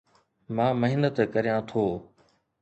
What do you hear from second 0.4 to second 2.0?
مان محنت ڪريان ٿو